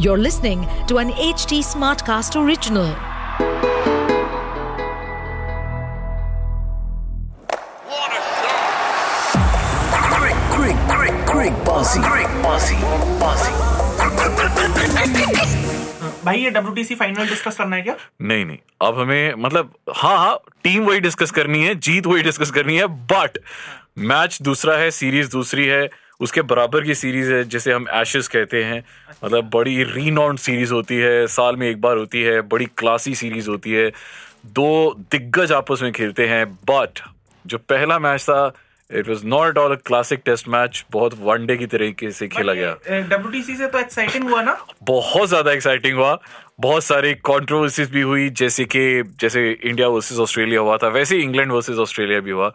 You're 0.00 0.16
listening 0.16 0.60
to 0.86 0.98
an 0.98 1.10
HT 1.10 1.58
Smartcast 1.58 2.36
original. 2.40 2.86
What 7.88 8.12
a 8.12 8.20
goal! 8.44 8.62
Great, 10.12 10.38
great, 10.54 10.78
great, 10.86 11.26
great 11.26 11.64
bossy. 11.64 12.00
Great 12.00 12.30
bossy, 12.44 12.76
bossy. 13.18 13.52
भाई 16.24 16.38
ये 16.38 16.50
W 16.50 16.96
final 16.96 17.28
discuss 17.28 17.56
करना 17.56 17.76
है 17.76 17.82
क्या 17.82 17.96
नहीं 18.22 18.44
नहीं 18.44 18.58
अब 18.82 18.98
हमें 19.00 19.34
मतलब 19.34 19.74
हाँ 19.96 20.16
हाँ 20.18 20.38
टीम 20.64 20.84
वही 20.86 21.00
डिस्कस 21.00 21.30
करनी 21.30 21.62
है 21.64 21.74
जीत 21.74 22.06
वही 22.06 22.22
डिस्कस 22.22 22.50
करनी 22.50 22.76
है 22.76 22.86
बट 23.12 23.38
मैच 23.98 24.38
दूसरा 24.42 24.76
है 24.76 24.90
सीरीज़ 24.90 25.30
दूसरी 25.30 25.66
है 25.66 25.88
उसके 26.20 26.42
बराबर 26.42 26.84
की 26.84 26.94
सीरीज़ 26.94 27.32
है 27.32 27.42
जिसे 27.44 27.72
हम 27.72 27.86
एशेस 27.94 28.28
कहते 28.28 28.62
हैं। 28.64 28.82
मतलब 29.24 29.50
बड़ी 29.50 29.82
रीनाउंड 29.84 30.38
सीरीज़ 30.38 30.72
होती 30.72 30.96
है 30.96 31.26
साल 31.26 31.56
में 31.56 31.68
एक 31.68 31.80
बार 31.80 31.96
होती 31.96 32.22
है 32.22 32.40
बड़ी 32.48 32.64
क्लासी 32.78 33.14
सीरीज़ 33.14 33.50
होती 33.50 33.72
है। 33.72 33.90
दो 34.46 34.94
दिग्गज 35.12 35.52
आपस 35.52 35.82
में 35.82 35.92
खेलते 35.92 36.26
हैं 36.28 36.44
बट 36.70 37.00
जो 37.44 37.58
पहला 37.58 37.98
मैच 37.98 38.22
था 38.22 38.52
it 38.90 39.08
was 39.08 39.24
not 39.26 39.58
all 39.58 39.74
classic 39.86 40.20
test 40.24 40.48
match 40.48 40.84
बहुत 40.92 41.14
वनडे 41.20 41.56
की 41.56 41.66
तरीके 41.66 42.10
से 42.10 42.28
खेला 42.28 42.52
गया। 42.52 43.00
डब्ल्यू 43.10 43.42
से 43.42 43.66
तो 43.66 43.78
एक्साइटिंग 43.78 44.28
हुआ 44.30 44.42
ना? 44.42 44.56
बहुत 44.82 45.28
ज़्यादा 45.28 45.52
एक्साइटिंग 45.52 45.96
हुआ। 45.98 46.18
बहुत 46.60 46.84
सारी 46.84 47.14
कॉन्ट्रोवर्सीज 47.14 47.90
भी 47.90 48.00
हुई 48.00 48.28
जैसे 48.40 48.64
कि 48.64 49.02
जैसे 49.20 49.50
इंडिया 49.52 49.88
वर्सेस 49.88 50.18
ऑस्ट्रेलिया 50.18 50.60
हुआ 50.60 50.76
था 50.76 50.88
वैसे 50.88 51.18
इंग्लैंड 51.18 51.52
वर्सेस 51.52 51.78
ऑस्ट्रेलिया 51.78 52.20
भी 52.20 52.30
हुआ। 52.30 52.52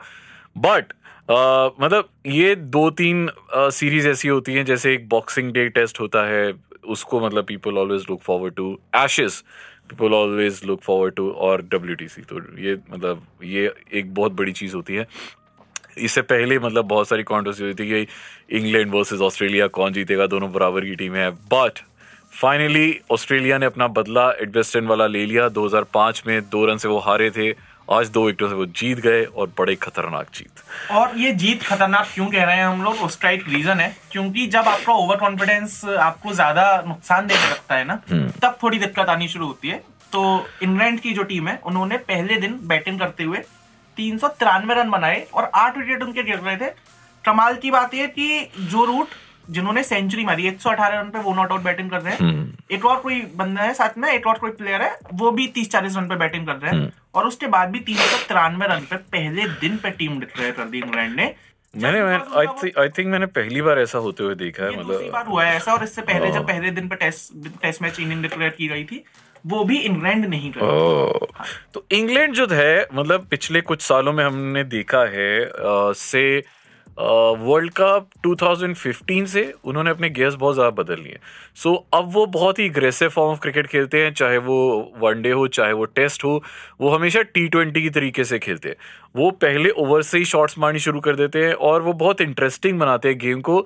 बट 0.57 0.93
मतलब 1.29 2.09
ये 2.27 2.55
दो 2.55 2.89
तीन 2.91 3.29
सीरीज़ 3.55 4.07
ऐसी 4.07 4.27
होती 4.27 4.53
हैं, 4.53 4.65
जैसे 4.65 4.93
एक 4.93 5.07
बॉक्सिंग 5.09 5.51
डे 5.53 5.67
टेस्ट 5.69 5.99
होता 5.99 6.23
है, 6.27 6.53
उसको 6.85 7.19
मतलब 7.19 7.45
people 7.45 7.77
always 7.77 8.05
look 8.09 8.21
forward 8.21 8.53
to 8.55 8.77
Ashes 8.95 9.43
people 9.89 10.13
always 10.13 10.61
look 10.65 10.81
forward 10.83 11.13
to 11.15 11.29
और 11.31 11.61
डब्ल्यूटीसी 11.71 12.21
तो 12.23 12.41
ये 12.59 12.77
मतलब 12.91 13.25
ये 13.43 13.73
एक 13.93 14.13
बहुत 14.13 14.31
बड़ी 14.33 14.51
चीज़ 14.51 14.75
होती 14.75 14.95
है। 14.95 15.07
इससे 15.97 16.21
पहले 16.23 16.59
मतलब 16.59 16.85
बहुत 16.87 17.07
सारी 17.07 17.23
कॉन्ट्रोवर्सी 17.23 17.63
हुई 17.63 17.73
थी 17.73 17.89
कि 17.89 18.57
इंग्लैंड 18.57 18.93
वर्सेस 18.93 19.19
ऑस्ट्रेलिया 19.21 19.67
कौन 19.69 19.93
जीतेगा, 19.93 20.27
दोनों 20.27 20.51
बराबर 20.51 20.85
की 20.85 20.95
टीम 20.95 21.15
है 21.15 21.29
बट 21.31 21.79
फाइनली 22.33 22.99
ऑस्ट्रेलिया 23.11 23.57
ने 23.57 23.65
अपना 23.65 23.87
बदला 23.89 24.31
एडवेस्टन 24.41 24.85
वाला 24.87 25.07
ले 25.07 25.25
लिया 25.25 25.47
2005 25.51 26.21
में 26.27 26.41
दो 26.43 26.65
रन 26.65 26.77
से 26.77 26.87
वो 26.87 26.97
हारे 26.99 27.29
थे 27.31 27.51
आज 27.87 28.09
दो 28.09 28.25
विकेटों 28.25 28.47
से 28.49 28.55
वो 28.55 28.65
जीत 28.65 28.99
गए 28.99 29.23
और 29.25 29.51
बड़े 29.57 29.75
खतरनाक 29.75 30.27
जीत। 30.33 30.61
और 30.91 31.17
ये 31.17 31.31
जीत 31.33 31.63
खतरनाक 31.63 32.07
क्यों 32.13 32.27
कह 32.27 32.43
रहे 32.43 32.55
हैं 32.55 32.65
हम 32.65 32.83
लोग? 32.83 33.01
उसका 33.01 33.29
एक 33.29 33.47
रीजन 33.49 33.79
है। 33.79 33.95
क्योंकि 34.11 34.45
जब 34.47 34.67
आपका 34.67 34.93
ओवर 34.93 35.15
कॉन्फिडेंस 35.15 35.83
आपको 35.85 36.33
ज़्यादा 36.33 36.83
नुकसान 36.87 37.27
देने 37.27 37.49
लगता 37.49 37.75
है 37.75 37.83
ना 37.83 37.99
हम्म। 38.11 38.29
तब 38.41 38.57
थोड़ी 38.63 38.79
दिक्कत 38.79 39.09
आनी 39.09 39.27
शुरू 39.27 39.47
होती 39.47 39.69
है। 39.69 39.83
तो 40.13 40.23
इंग्लैंड 40.63 40.99
की 40.99 41.13
जो 41.13 41.23
टीम 41.23 41.47
है 41.47 41.59
उन्होंने 41.65 41.97
पहले 42.07 42.35
दिन 42.37 42.59
बैटिंग 42.63 42.99
करते 42.99 43.23
हुए 43.23 43.37
तीन 43.97 44.17
सौ 44.17 44.27
तिरानवे 44.29 44.73
रन 44.75 44.89
बनाए 44.89 45.25
और 45.33 45.49
आठ 45.55 45.77
विकेट 45.77 46.03
उनके 46.03 46.23
गिर 46.23 46.39
रहे 46.39 46.55
थे। 46.57 46.69
कमाल 47.23 47.55
की 47.55 47.71
बात 47.71 47.93
यह 47.93 48.07
कि 48.09 48.49
जो 48.61 48.85
रूट 48.85 49.07
जिन्होंने 49.49 49.83
सेंचुरी 49.83 50.25
मारी 50.25 50.47
एक 50.47 50.57
रन 50.67 51.09
पे 51.09 51.19
वो 51.19 51.33
नॉट 51.33 51.51
आउट 51.51 51.61
बैटिंग 51.61 51.89
कर 51.89 52.01
रहे 52.01 52.13
हैं 52.13 52.19
हम्म। 52.21 52.75
एक 52.75 52.85
और 52.85 52.99
कोई 52.99 53.21
बंदा 53.35 53.61
है 53.61 53.73
साथ 53.73 53.97
में 53.97 54.09
एक 54.11 54.27
और 54.27 54.37
कोई 54.37 54.51
प्लेयर 54.53 54.81
है 54.81 54.97
वो 55.13 55.31
भी 55.31 55.47
तीस 55.55 55.69
चालीस 55.71 55.97
रन 55.97 56.07
पे 56.07 56.15
बैटिंग 56.17 56.45
कर 56.47 56.55
रहे 56.55 56.71
हैं 56.71 56.77
हम्म। 56.77 56.91
और 57.13 57.27
उसके 57.27 57.47
बाद 57.47 57.69
भी 57.69 57.79
तीन 57.81 57.97
सौ 57.97 58.17
तिरानवे 58.27 58.67
रन 58.67 58.85
पे 58.89 58.95
पहले 59.11 59.47
दिन 59.59 59.77
पे 59.77 59.89
टीम 59.93 60.19
डिक्लेयर 60.19 60.51
कर 60.51 60.65
दी 60.65 60.77
इंग्लैंड 60.79 61.15
ने 61.15 61.33
मैंने 61.73 61.99
आई 62.77 62.89
थिंक 62.89 63.07
मैंने 63.07 63.25
पहली 63.33 63.61
बार 63.61 63.79
ऐसा 63.79 63.97
होते 63.99 64.23
हुए 64.23 64.35
देखा 64.37 64.63
है 64.63 64.71
ये 64.71 64.83
दूसरी 64.83 65.09
बार 65.09 65.19
मतलब 65.19 65.31
हुआ 65.31 65.43
है 65.43 65.55
ऐसा 65.55 65.73
और 65.73 65.83
इससे 65.83 66.01
पहले 66.03 66.25
हाँ। 66.25 66.33
जब 66.33 66.47
पहले 66.47 66.71
दिन 66.71 66.87
पे 66.87 66.95
test 66.95 67.47
test 67.61 67.81
match 67.81 67.99
inning 67.99 68.21
declare 68.21 68.51
की 68.51 68.67
गई 68.67 68.83
थी 68.85 69.03
वो 69.45 69.63
भी 69.65 69.77
इंग्लैंड 69.79 70.25
नहीं 70.25 70.51
कर 70.51 70.61
ओह, 70.63 71.27
तो 71.73 71.85
इंग्लैंड 71.91 72.33
जो 72.33 72.47
है 72.51 72.87
मतलब 72.93 73.25
पिछले 73.31 73.61
कुछ 73.63 73.81
सालों 73.81 74.13
में 74.13 74.23
हमने 74.23 74.63
देखा 74.65 75.03
है 75.07 75.33
अ, 75.41 75.91
से 75.93 76.23
वर्ल्ड 76.97 77.71
कप 77.73 78.07
2015 78.25 79.25
से 79.27 79.53
उन्होंने 79.63 79.89
अपने 79.89 80.09
गेयर्स 80.09 80.35
बहुत 80.35 80.55
ज़्यादा 80.55 80.69
बदल 80.81 81.01
लिए। 81.01 81.17
सो 81.55 81.69
so, 81.69 81.99
अब 81.99 82.11
वो 82.13 82.25
बहुत 82.25 82.59
ही 82.59 82.67
अग्रेसिव 82.69 83.09
फॉर्म 83.09 83.31
ऑफ़ 83.31 83.39
क्रिकेट 83.39 83.67
खेलते 83.67 84.03
हैं 84.03 84.13
चाहे 84.13 84.37
वो 84.39 84.57
वनडे 84.97 85.31
हो 85.31 85.47
चाहे 85.49 85.73
वो 85.73 85.85
टेस्ट 85.85 86.23
हो 86.23 86.41
वो 86.81 86.89
हमेशा 86.89 87.21
टी 87.23 87.47
ट्वेंटी 87.47 87.81
की 87.81 87.89
तरीके 87.89 88.23
से 88.23 88.39
खेलते 88.39 88.69
हैं। 88.69 88.75
वो 89.15 89.31
पहले 89.41 89.69
ओवर 89.69 90.01
से 90.01 90.17
ही 90.17 90.25
शॉट्स 90.25 90.57
मारनी 90.59 90.79
शुरू 90.79 90.99
कर 90.99 91.15
देते 91.15 91.45
हैं 91.45 91.53
और 91.53 91.81
वो 91.81 91.93
बहुत 91.95 92.21
इंटरेस्टिंग 92.21 92.79
बनाते 92.79 93.09
हैं 93.09 93.17
गेम 93.17 93.41
को 93.41 93.59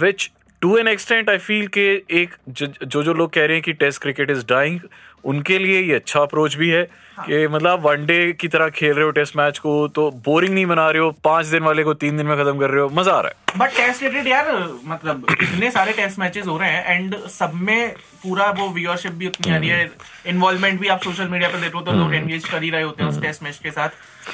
which 0.00 0.30
to 0.62 0.76
an 0.76 0.88
extent 0.88 1.30
I 1.30 1.38
feel 1.38 1.66
के 1.66 1.90
एक 2.10 2.34
ज- 2.48 2.68
जो 2.86 3.12
लोग 3.14 3.32
कह 3.32 3.44
रहे 3.44 3.52
हैं 3.52 3.62
कि 3.62 3.72
टेस्ट 3.72 4.02
क्रिकेट 4.02 4.30
इज़ 4.30 4.44
डाइंग 4.48 4.80
उनके 5.24 5.58
लिए 5.58 5.80
ये 5.80 5.94
अच्छा 5.94 6.20
अप्रोच 6.20 6.54
भी 6.56 6.68
है 6.70 6.82
हाँ. 7.16 7.26
कि 7.26 7.46
मतलब 7.48 7.86
वनडे 7.86 8.32
की 8.32 8.48
तरह 8.48 8.68
खेल 8.68 8.92
रहे 8.92 9.04
हो 9.04 9.10
टेस्ट 9.10 9.36
मैच 9.36 9.58
को 9.58 9.88
तो 9.88 10.10
बोरिंग 10.10 10.54
नहीं 10.54 10.66
बना 10.66 10.90
रहे 10.90 11.02
हो 11.02 11.10
पाँच 11.24 11.46
दिन 11.46 11.62
वाले 11.62 11.82
को 11.84 11.94
तीन 11.94 12.16
दिन 12.16 12.26
में 12.26 12.36
खत्म 12.36 12.58
कर 12.58 12.70
रहे 12.70 12.80
हो 12.82 12.88
मज़ा 12.88 13.12
आ 13.12 13.20
रहा 13.20 13.28
है। 13.28 13.58
बट 13.58 13.76
टेस्ट 13.76 13.98
क्रिकेट 13.98 14.26
यार 14.26 14.52
मतलब 14.84 15.26
इतने 15.42 15.70
सारे 15.70 15.92
टेस्ट 15.92 16.18
मैचेस 16.18 16.46
हो 16.46 16.58
रहे 16.58 16.70
हैं 16.70 16.94
एंड 16.96 17.16
सब 17.30 17.54
में 17.54 17.90
पूरा 18.22 18.50
वो 18.50 18.68
व्यूअरशिप 18.68 19.12
भी 19.12 19.26
उतनी 19.26 19.52
आ 19.52 19.56
रही 19.56 19.68
है 19.68 19.90
इन्वॉल्वमेंट 20.26 20.80
भी 20.80 20.88
आप 20.88 21.02
सोशल 21.02 21.28
मीडिया 21.28 21.50
पे 21.50 21.60
देखो 21.60 21.80
तो 21.80 21.92
लोग 21.92 22.14
एंगेज 22.14 22.48
कर 22.48 22.62
ही 22.62 22.70
रहे 22.70 22.82
होते 22.82 23.02
हैं 23.02 23.10
उस 23.10 23.20
टेस्ट 23.22 23.42
मैच 23.42 23.58
के 23.62 23.70
साथ। 23.70 23.88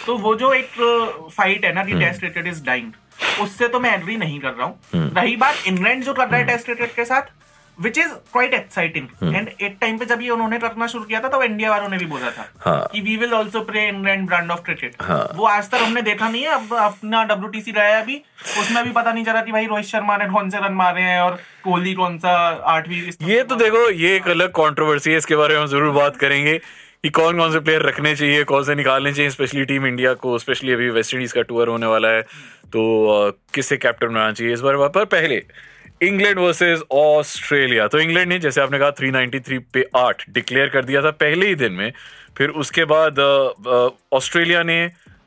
तो 0.06 0.16
वो 0.18 0.34
जो 0.36 0.52
एक 0.52 1.30
फाइट 1.36 1.64
है 1.64 1.72
ना 1.74 1.84
कि 1.84 1.92
टेस्ट 1.94 2.20
क्रिकेट 2.20 2.46
इज़ 2.46 2.64
डाइंग 2.64 2.92
उससे 3.42 3.68
तो 3.68 3.80
मैं 3.80 3.94
एग्री 3.94 4.16
नहीं 4.16 4.38
कर 4.40 4.52
रहा 4.52 4.66
हूँ। 4.66 5.10
रही 5.14 5.36
बात 5.36 5.66
इंग्लैंड 5.66 6.04
जो 6.04 6.14
कर 6.14 6.28
रहा 6.28 6.36
है 6.36 6.46
टेस्ट 6.46 6.66
क्रिकेट 6.66 6.94
के 6.96 7.04
साथ 7.04 7.34
which 7.78 7.98
is 7.98 8.12
quite 8.32 8.54
exciting 8.54 9.34
and 9.34 9.48
एक 9.48 9.76
टाइम 9.80 9.96
पे 9.98 10.04
जब 10.06 10.20
ये 10.22 10.28
उन्होंने 10.30 10.58
करना 10.58 10.86
शुरू 10.86 11.04
किया 11.04 11.18
था 11.20 11.28
तो 11.28 11.42
इंडिया 11.42 11.70
वालों 11.70 11.88
ने 11.88 11.96
भी 11.98 12.06
बोला 12.06 12.30
था 12.30 12.46
हाँ। 12.60 12.88
कि 12.92 13.00
we 13.00 13.16
will 13.16 13.34
also 13.34 13.60
play 13.62 13.86
England 13.88 14.26
brand 14.26 14.50
of 14.50 14.60
cricket. 14.66 15.02
वो 15.36 15.46
आज 15.46 15.70
तक 15.70 15.78
हमने 15.78 16.02
देखा 16.02 16.28
नहीं 16.28 16.42
है 16.42 16.54
अब 16.54 16.72
अपना 16.74 17.24
डब्ल्यू 17.24 17.48
टी 17.48 17.60
सी 17.60 17.72
रहा 17.72 17.84
है 17.86 18.00
अभी। 18.02 18.16
उसमें 18.60 18.82
भी 18.84 18.90
पता 18.92 19.12
नहीं 19.12 19.24
चला 19.24 19.40
कि 19.40 19.52
भाई 19.52 19.66
रोहित 19.66 19.86
शर्मा 19.86 20.16
ने 20.16 20.28
कौन 20.28 20.50
से 20.50 20.64
रन 20.64 20.72
मारे 20.74 21.02
हैं 21.02 21.20
और 21.20 21.38
कोहली 21.64 21.94
कौन 21.94 22.18
सा 22.18 22.32
आठवीं 22.76 23.02
ये 23.28 23.42
तो 23.44 23.56
देखो 23.56 23.88
ये 23.90 24.16
एक 24.16 24.28
अलग 24.30 24.52
कॉन्ट्रोवर्सी 24.54 25.10
है 25.10 25.16
इसके 25.16 25.36
बारे 25.36 25.54
में 25.54 25.60
हम 25.60 25.68
ज़रूर 25.68 25.92
बात 25.94 26.16
करेंगे 26.16 26.58
कि 27.02 27.08
कौन 27.10 27.36
कौन 27.38 27.52
से 27.52 27.58
प्लेयर 27.60 27.82
रखने 27.82 28.14
चाहिए 28.16 28.44
कौन 28.44 28.62
से 28.64 28.74
निकालने 28.74 29.12
चाहिए 29.12 29.30
स्पेशली 29.30 29.64
टीम 29.64 29.86
इंडिया 29.86 30.12
को 30.22 30.38
स्पेशली 30.38 30.72
अभी 30.72 30.88
वेस्ट 30.90 31.14
इंडीज 31.14 31.32
का 31.32 31.42
टूर 31.42 31.68
होने 31.68 31.86
वाला 31.86 32.08
है। 32.08 32.22
तो 32.72 33.30
किसे 33.54 33.76
कैप्टन 33.76 34.06
बनाना 34.06 34.32
चाहिए 34.32 34.52
इस 34.54 34.60
बार 34.60 34.76
पर 34.88 35.04
पहले 35.04 35.42
इंग्लैंड 36.02 36.38
वर्सेस 36.38 36.82
ऑस्ट्रेलिया 36.92 37.86
तो 37.88 37.98
इंग्लैंड 37.98 38.28
ने 38.28 38.38
जैसे 38.38 38.60
आपने 38.60 38.78
कहा 38.78 38.92
393 38.92 39.58
पे 39.72 39.84
आठ 39.96 40.24
डिक्लेयर 40.30 40.68
कर 40.68 40.84
दिया 40.84 41.02
था 41.02 41.10
पहले 41.10 41.46
ही 41.46 41.54
दिन 41.54 41.72
में। 41.72 41.92
फिर 42.38 42.50
उसके 42.62 42.84
बाद 42.84 43.18
ऑस्ट्रेलिया 44.12 44.62
ने 44.62 44.78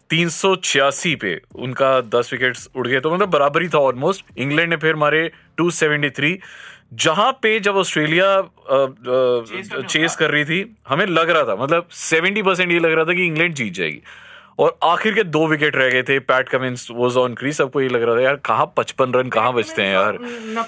386 0.09 1.15
पे 1.15 1.39
उनका 1.55 1.89
10 2.09 2.31
विकेट्स 2.33 2.69
उड़ 2.75 2.87
गए। 2.87 2.99
तो 2.99 3.13
मतलब 3.13 3.29
बराबर 3.29 3.67
था 3.67 3.77
ऑलमोस्ट 3.77 4.25
इंग्लैंड 4.37 4.69
ने 4.69 4.77
फिर 4.77 4.95
मारे 4.95 5.31
273 5.61 6.37
जहाँ 6.93 7.31
पे 7.41 7.59
जब 7.59 7.75
ऑस्ट्रेलिया 7.77 8.41
चेस 9.81 10.15
कर 10.15 10.31
रही 10.31 10.45
थी 10.45 10.63
हमें 10.87 11.05
लग 11.05 11.29
रहा 11.29 11.43
था 11.43 11.55
मतलब 11.55 11.87
70 11.97 12.43
परसेंट 12.43 12.71
ये 12.71 12.79
लग 12.79 12.93
रहा 12.93 13.05
था 13.05 13.13
कि 13.13 13.25
इंग्लैंड 13.25 13.53
जीत 13.53 13.73
जाएगी। 13.73 14.01
और 14.59 14.77
आखिर 14.83 15.13
के 15.13 15.23
दो 15.23 15.45
विकेट 15.47 15.75
रह 15.75 15.89
गए 15.89 16.03
थे। 16.03 16.17
Pat 16.21 16.49
Cummins 16.49 16.87
was 16.91 17.17
on 17.17 17.33
crease 17.33 17.55
सबको 17.55 17.81
ये 17.81 17.89
लग 17.89 18.01
रहा 18.01 18.15
था 18.15 18.21
यार 18.21 18.35
कहाँ 18.45 18.65
पचपन 18.77 19.13
रन 19.13 19.29
कहाँ 19.29 19.53
बचते 19.53 19.81
हैं 19.81 19.93
यार? 19.93 20.17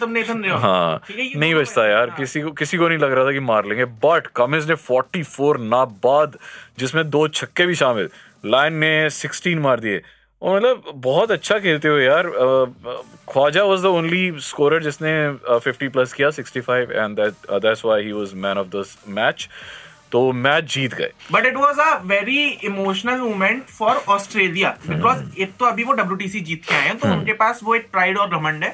नेथन 0.08 0.44
रेव 0.44 0.56
हाँ 0.58 1.02
ठीक 1.08 1.18
है, 1.18 1.26
ये 1.26 1.40
नहीं 1.40 1.56
बचता 1.56 1.88
यार। 1.88 2.10
हाँ। 2.10 2.18
किसी 2.18 2.42
को 2.42 2.52
किसी 2.52 2.78
को 2.78 2.88
नहीं 2.88 2.98
लग 3.00 3.12
रहा 3.12 3.26
था 3.26 3.32
कि 3.32 3.40
मार 3.42 3.66
लेंगे। 3.66 3.86
बट 4.06 4.28
कमिंस 4.36 4.68
ने 4.70 4.76
44 4.78 5.58
नाबाद 5.60 6.38
जिसमें 6.80 7.10
दो 7.10 7.28
छक्के 7.30 7.66
भी 7.66 7.76
शामिल 7.76 8.10
लाइन 8.46 8.74
ने 8.76 9.10
16 9.12 9.60
मार 9.60 9.80
दिए। 9.80 10.02
और 10.42 10.56
मतलब 10.56 10.84
बहुत 10.96 11.32
अच्छा 11.32 11.58
खेलते 11.60 11.88
हुए 11.88 12.06
यार। 12.06 12.28
Khawaja 13.30 13.64
was 13.64 13.82
the 13.82 13.86
only 13.86 14.32
scorer 14.42 14.84
जिसने 14.84 15.12
फिफ्टी 15.60 15.88
प्लस 15.88 16.14
किया 16.14 16.30
65 16.32 16.92
and 16.92 17.16
that 17.18 17.34
that's 17.52 17.86
why 17.86 18.04
he 18.04 18.12
was 18.12 18.34
man 18.46 18.58
of 18.58 18.68
the 18.68 18.84
match 19.20 19.48
तो 20.12 20.32
मैच 20.34 20.64
जीत 20.74 20.94
गए। 20.94 21.12
But 21.32 21.46
it 21.46 21.56
was 21.56 21.80
a 21.80 21.96
very 22.06 22.44
emotional 22.66 23.20
movement 23.20 23.64
for 23.70 24.04
Australia 24.10 24.70
because 24.88 25.42
एक 25.42 25.54
तो 25.60 25.66
अभी 25.66 25.84
वो 25.84 25.94
डब्ल्यूटीसी 25.94 26.40
जीत 26.42 26.66
के 26.66 26.76
आए 26.76 26.88
हैं 26.88 26.98
तो 26.98 27.08
उनके 27.08 27.34
पास 27.34 27.60
वो 27.64 27.76
एक 27.76 27.92
प्राइड 27.92 28.18
और 28.18 28.38
घमंड 28.38 28.64
है। 28.64 28.72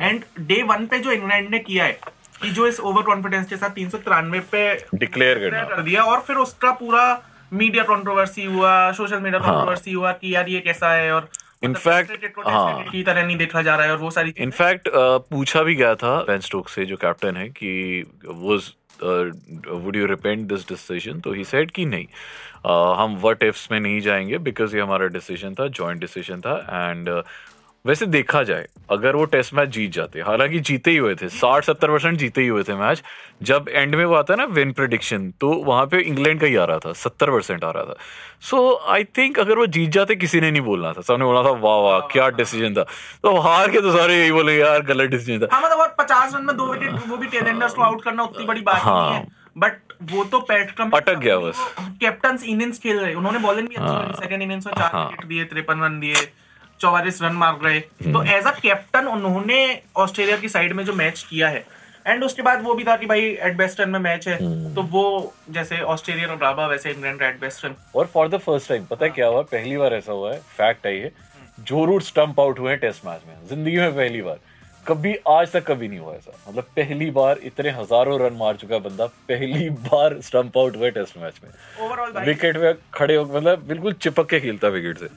एंड 0.00 0.24
डे 0.46 0.62
वन 0.62 0.86
पे 0.86 0.98
जो 0.98 1.12
इंग्लैंड 1.12 1.50
ने 1.50 1.58
किया 1.58 1.84
है 1.84 1.98
कि 2.42 2.50
जो 2.50 2.66
इस 2.66 2.80
ओवर 2.80 3.02
कॉन्फिडेंस 3.02 3.48
के 3.48 3.56
साथ 3.56 3.70
तीन 3.70 3.88
सौ 3.90 3.98
तिरानवे 3.98 4.40
पे 4.52 4.62
डिक्लेयर 4.94 5.38
कर 5.50 5.82
दिया 5.82 6.02
और 6.04 6.20
फिर 6.20 6.36
उसका 6.36 6.70
पूरा 6.80 7.04
मीडिया 7.52 7.84
कंट्रोवर्सी 7.84 8.44
हुआ 8.44 8.70
सोशल 8.92 9.20
मीडिया 9.20 9.40
कंट्रोवर्सी 9.40 9.92
हुआ 9.92 10.12
कि 10.12 10.34
यार 10.34 10.48
ये 10.48 10.60
कैसा 10.60 10.92
है 10.92 11.12
और 11.12 11.28
In 11.64 11.70
मतलब 11.70 12.46
हाँ। 12.46 12.82
की 12.82 13.02
तरह 13.02 13.24
नहीं 13.26 13.36
देखा 13.36 13.62
जा 13.62 13.74
रहा 13.76 13.86
है 13.86 13.92
और 13.92 13.98
वो 13.98 14.10
सारी 14.10 14.32
इनफैक्ट 14.38 14.88
पूछा 15.30 15.62
भी 15.62 15.74
गया 15.74 15.94
था 15.94 16.14
बेन 16.22 16.40
स्टोक 16.40 16.68
से 16.68 16.84
जो 16.86 16.96
कैप्टन 16.96 17.36
है 17.36 17.48
कि 17.48 17.72
was 18.26 18.70
would 19.02 19.96
you 19.96 20.06
repent 20.06 20.48
this 20.48 20.68
decision 20.68 21.20
तो 21.20 21.32
ही 21.32 21.44
सेड 21.44 21.70
कि 21.70 21.84
नहीं. 21.84 22.06
Uh, 22.66 22.96
हम 22.98 23.16
वट 23.16 23.42
इफ्स 23.42 23.72
में 23.72 23.80
नहीं 23.80 24.00
जाएँगे 24.00 24.38
बिकॉज़ 24.38 24.76
ये 24.76 24.82
हमारा 24.82 25.06
डिसीज़न 25.06 25.54
था 25.54 25.68
जॉइंट 25.68 26.00
डिसीज़न 26.00 26.40
था 26.40 26.56
एंड 26.70 27.08
वैसे 27.84 28.06
देखा 28.06 28.42
जाए 28.42 28.66
अगर 28.90 29.16
वो 29.16 29.24
टेस्ट 29.24 29.54
मैच 29.54 29.68
जीत 29.68 29.92
जाते 29.92 30.20
हालाँकि 30.20 30.58
जीते 30.60 30.90
ही 30.90 30.96
हुए 30.96 31.14
थे 31.14 31.28
साठ 31.28 31.64
सत्तर 31.64 31.90
परसेंट 31.90 32.18
जीते 32.18 32.40
ही 32.40 32.48
हुए 32.48 32.62
थे 32.62 32.74
मैच 32.74 33.02
जब 33.42 33.68
एंड 33.68 33.94
में 33.94 34.04
वो 34.04 34.14
आता 34.14 34.34
है 34.34 34.38
ना 34.38 34.44
विन 34.44 34.72
प्रिडिक्शन 34.72 35.30
तो 35.40 35.52
वहाँ 35.64 35.86
पे 35.86 36.00
इंग्लैंड 36.00 36.40
का 36.40 36.46
ही 36.46 36.56
आ 36.56 36.64
रहा 36.64 36.78
था 36.78 36.92
सत्तर 36.92 37.30
परसेंट 37.30 37.64
आ 37.64 37.70
रहा 37.70 37.84
था 37.84 37.94
सो 38.40 38.60
आई 38.88 39.04
थिंक 39.18 39.38
अगर 39.38 39.58
वो 39.58 39.66
जीत 39.68 39.90
जाते 39.90 40.16
किसी 40.16 40.40
ने 40.40 40.50
नहीं 40.50 40.62
बोलना 40.62 40.92
था 40.92 41.02
सबने 41.02 41.24
बोला 41.24 41.42
था 41.42 41.50
वाह 41.60 41.78
वाह 41.78 42.00
क्या 42.12 42.28
डिसीज़न 42.36 42.74
था 42.74 42.82
तो 43.22 43.36
हार 43.38 43.70
के 43.70 43.80
तो 43.80 43.96
सारे 43.96 44.18
यही 44.18 44.32
बोले 44.32 44.58
यार 44.58 44.82
गलत 44.82 45.10
डिसीज़न 45.10 45.46
था 45.46 45.54
हाँ 45.54 45.62
मतलब 45.62 45.94
पचास 46.00 46.34
रन 46.34 46.44
में 46.44 46.56
दो 46.56 46.72
विकेट 46.72 47.08
वो 47.08 47.16
भी 47.16 47.26
टेलेंडर्स 47.28 47.74
को 47.74 47.82
आउट 47.82 48.02
करना 48.04 48.22
उतनी 48.22 48.44
बड़ी 48.44 48.60
बात 48.60 48.82
हाँ। 48.82 49.10
नहीं 49.10 49.20
है 49.20 49.26
बट 49.58 49.92
वो 50.12 50.24
तो 50.24 50.40
पैट 50.40 50.80
अटक 50.80 51.18
गया 51.18 51.38
बस। 51.38 51.64
कैप्टन 52.00 52.38
इनिंग्स 52.46 52.78
खेल 52.78 52.98
रहे 53.00 53.14
उन्होंने 53.14 53.38
बॉलिंग 53.38 53.68
भी 53.68 53.74
अच्छी 53.74 53.88
हाँ। 53.88 54.12
सेकंड 54.12 54.42
इनिंग्स 54.42 54.66
में 54.66 54.72
चार 54.74 54.90
हाँ। 54.92 55.06
विकेट 55.06 55.26
दिए 55.28 55.44
तिरपन 55.44 55.82
रन 55.82 55.98
दिए 56.00 56.14
चौवालीस 56.80 57.22
रन 57.22 57.32
मार 57.34 57.58
रहे। 57.64 57.78
हम्म। 57.78 58.12
तो 58.12 58.22
एज 58.32 58.46
अ 58.46 58.50
कैप्टन 58.52 59.06
उन्होंने 59.08 59.60
ऑस्ट्रेलिया 59.96 60.36
की 60.36 60.48
साइड 60.48 60.72
में 60.72 60.84
जो 60.84 60.92
मैच 60.94 61.26
किया 61.30 61.48
है 61.48 61.64
एंड 62.06 62.24
उसके 62.24 62.42
बाद 62.42 62.62
वो 62.62 62.74
भी 62.74 62.84
था 62.84 62.96
कि 62.96 63.06
भाई 63.06 63.24
एडबेस्टन 63.42 63.88
में 63.88 63.98
मैच 64.00 64.28
है। 64.28 64.36
हम्म। 64.36 64.74
तो 64.74 64.82
वो 64.82 65.34
जैसे 65.50 65.80
ऑस्ट्रेलिया 65.94 66.28
और 66.28 66.38
राबा 66.38 66.66
वैसे 66.66 66.90
इंग्लैंड 66.90 67.22
एडबेस्टन 67.22 67.74
और 67.96 68.06
फॉर 68.06 68.28
द 68.28 68.38
फ़र्स्ट 68.38 68.68
टाइम 68.68 68.84
पता 68.84 69.04
है। 69.04 69.10
क्या 69.10 69.26
हुआ? 69.26 69.42
पहली 69.42 69.76
बार 69.76 69.94
ऐसा 69.94 70.12
हुआ 70.12 70.32
है। 70.32 70.38
फैक्ट 70.56 70.86
है 70.86 70.96
ये। 70.98 71.10
जो 71.60 71.84
रूट 71.84 72.02
स्टंप 72.02 72.40
आउट 72.40 72.58
हुए 72.58 72.70
हैं 72.70 72.80
टेस्ट 72.80 73.06
मैच 73.06 73.20
में। 73.28 73.34
ज़िंदगी 73.48 73.76
में 73.76 73.94
पहली 73.96 74.22
बार। 74.22 74.38
कभी 74.88 75.14
आज 75.28 75.52
तक 75.52 75.64
कभी 75.66 75.88
नहीं 75.88 75.98
हुआ 75.98 76.14
ऐसा। 76.14 76.32
मतलब 76.48 76.64
पहली 76.76 77.10
बार 77.10 77.38
इतने 77.44 77.70
हज़ारों 77.70 78.18
रन 78.20 78.36
मार 78.36 78.56
चुका 78.56 78.74
है 78.74 78.80
बंदा 78.80 79.06
पहली 79.28 79.68
बार 79.70 80.20
स्टंप 80.20 80.58
आउट 80.58 80.76
हुआ 80.76 80.88
टेस्ट 80.90 81.18
मैच 81.18 81.40
में। 81.44 82.24
विकेट 82.24 82.56
में 82.56 82.74
खड़े 82.94 83.16
हो 83.16 83.24
मतलब 83.26 83.64
बिल्कुल 83.68 83.92
चिपक 83.94 84.28
के 84.30 84.40
खेलता 84.40 84.68
विकेट 84.68 84.98
से। 84.98 85.08